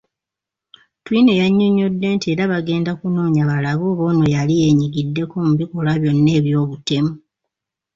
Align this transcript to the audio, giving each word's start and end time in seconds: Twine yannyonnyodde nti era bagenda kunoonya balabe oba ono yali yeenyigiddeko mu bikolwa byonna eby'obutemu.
Twine 1.03 1.33
yannyonnyodde 1.41 2.07
nti 2.15 2.27
era 2.33 2.51
bagenda 2.53 2.91
kunoonya 2.99 3.43
balabe 3.49 3.83
oba 3.91 4.03
ono 4.11 4.25
yali 4.35 4.53
yeenyigiddeko 4.61 5.35
mu 5.47 5.53
bikolwa 5.59 5.93
byonna 6.01 6.31
eby'obutemu. 6.39 7.11